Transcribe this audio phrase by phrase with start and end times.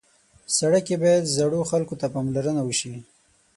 [0.57, 2.93] سړک کې باید زړو خلکو ته پاملرنه وشي.